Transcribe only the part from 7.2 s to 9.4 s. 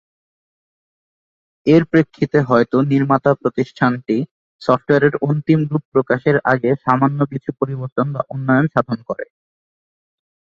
কিছু পরিবর্তন বা উন্নয়ন সাধন করে।